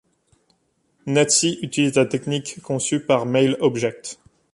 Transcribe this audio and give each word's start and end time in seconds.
Net-C 1.05 1.59
utilise 1.61 1.93
la 1.93 2.07
technique 2.07 2.59
conçue 2.63 3.05
par 3.05 3.27
Mail 3.27 3.55
Object. 3.59 4.17